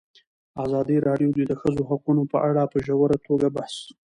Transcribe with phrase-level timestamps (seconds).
[0.63, 3.95] ازادي راډیو د د ښځو حقونه په اړه په ژوره توګه بحثونه کړي.